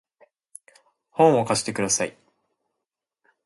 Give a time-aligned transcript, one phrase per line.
[1.11, 2.17] 本を貸してください